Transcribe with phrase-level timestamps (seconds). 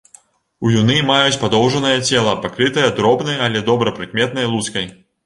[0.67, 4.89] Уюны маюць падоўжанае цела, пакрытае дробнай, але добра прыкметнай лускай.